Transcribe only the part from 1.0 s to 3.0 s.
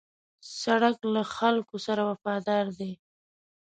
له خلکو سره وفادار دی.